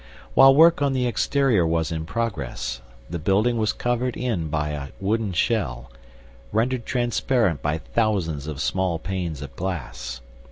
[0.33, 4.87] While work on the exterior was in progress, the building was covered in by a
[4.99, 5.91] wooden shell,
[6.51, 10.19] rendered transparent by thousands of small panes of glass.